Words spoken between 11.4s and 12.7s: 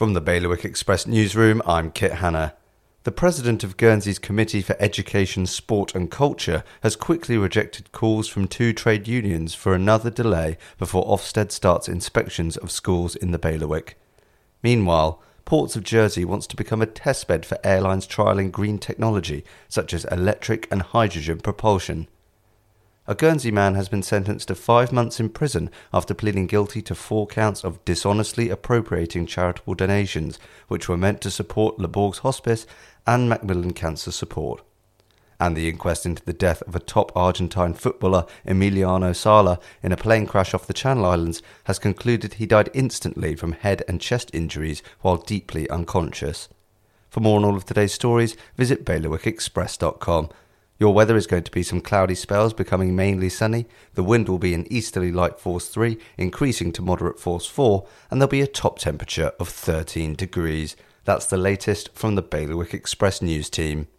starts inspections of